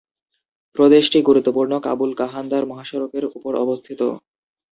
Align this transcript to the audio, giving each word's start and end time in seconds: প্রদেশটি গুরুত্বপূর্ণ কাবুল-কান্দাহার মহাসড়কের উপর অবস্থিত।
প্রদেশটি 0.75 1.17
গুরুত্বপূর্ণ 1.21 1.73
কাবুল-কান্দাহার 1.79 2.69
মহাসড়কের 2.71 3.23
উপর 3.29 3.51
অবস্থিত। 3.57 4.01